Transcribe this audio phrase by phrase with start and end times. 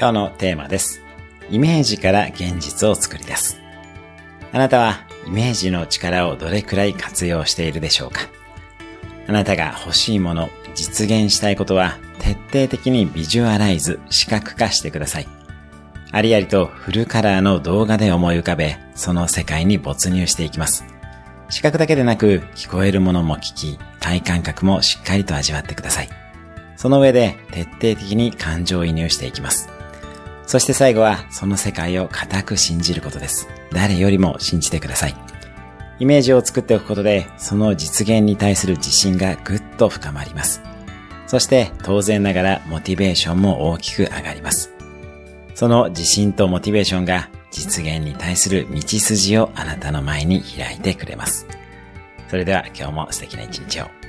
[0.00, 1.02] 今日のテーマです。
[1.50, 3.60] イメージから現実を作り出す。
[4.52, 8.20] あなたはイメージの力をどれくらい活用しているでしょうか？
[9.26, 15.26] あなたが欲しいもの、実現したいことは徹底的にビジュアライズ、視覚化してください。
[16.12, 20.84] ありありとフルカラーの動画で思い浮かべ、その世界に没入していきます。
[21.50, 26.08] 視覚だけでなく、聞こえるものも聞き、体感覚もしっかりと味わってください。
[26.76, 29.68] その上で徹底的に感情移入していきます。
[30.48, 33.48] そして最後はその世界を固く信じることです。
[33.70, 35.14] 誰よりも信じてください。
[35.98, 40.62] イメージを作っておくことで、その実現に対する自信がぐっと深まります。
[41.26, 44.72] そして当然ながらモチベーションも大きく上がります。
[45.54, 51.46] その自信とモチベーションが実現に対する道筋をあなたの前に開いてくれます。
[52.30, 54.07] それでは今日も素敵な一日を。